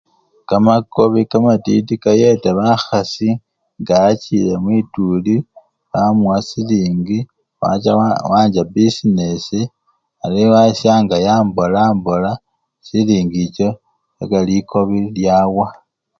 Kamakobi 0.47 1.21
kamatiti 1.31 1.93
kayeta 2.03 2.49
bakhasi 2.59 3.29
nga 3.79 3.93
wachile 4.03 4.53
mwituli 4.63 5.35
bamuwa 5.91 6.37
silingi 6.49 7.19
wacha 7.61 7.91
waa! 7.99 8.21
wancha 8.31 8.61
bisinesi 8.73 9.59
ari 10.23 10.41
wesyangayo 10.51 11.33
mbola 11.47 11.81
mbola 11.97 12.31
chisendi 12.85 13.37
echo 13.45 13.67
paka 14.17 14.37
likobi 14.47 14.97
lyawa. 15.15 15.67